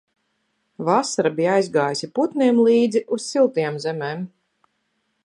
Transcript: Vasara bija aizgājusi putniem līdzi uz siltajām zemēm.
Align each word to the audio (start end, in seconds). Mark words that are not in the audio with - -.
Vasara 0.87 1.31
bija 1.35 1.51
aizgājusi 1.57 2.09
putniem 2.17 2.63
līdzi 2.71 3.05
uz 3.19 3.29
siltajām 3.35 3.79
zemēm. 3.85 4.25